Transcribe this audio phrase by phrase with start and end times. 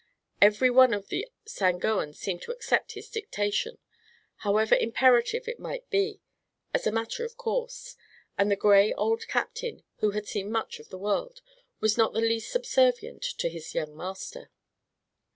[0.41, 3.77] Everyone of the Sangoans seemed to accept his dictation,
[4.37, 6.21] however imperative it might be,
[6.73, 7.95] as a matter of course,
[8.35, 11.41] and the gray old captain who had seen much of the world
[11.81, 14.49] was not the least subservient to his young master.